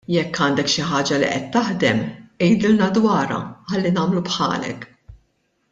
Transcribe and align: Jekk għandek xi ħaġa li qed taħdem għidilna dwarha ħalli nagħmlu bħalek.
Jekk 0.11 0.39
għandek 0.43 0.69
xi 0.75 0.85
ħaġa 0.91 1.19
li 1.23 1.27
qed 1.33 1.51
taħdem 1.57 1.99
għidilna 2.47 2.89
dwarha 2.97 3.39
ħalli 3.73 3.95
nagħmlu 3.99 4.25
bħalek. 4.31 4.89